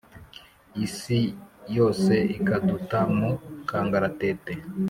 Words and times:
Isi 0.85 1.19
yose 1.77 2.13
ikaduta 2.37 2.99
mu 3.15 3.29
kangaratete 3.69 4.53